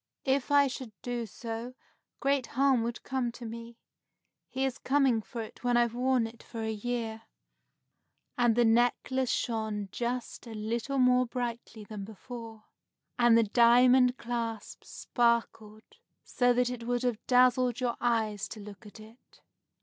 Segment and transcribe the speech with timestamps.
[0.25, 1.75] "If I should do so,
[2.19, 3.77] great harm would come to me.
[4.49, 7.21] He is coming for it when I've worn it for a year."
[8.35, 12.63] And the necklace shone just a little more brightly than before,
[13.19, 15.83] and the diamond clasp sparkled
[16.23, 19.39] so that it would have dazzled your eyes to look at it.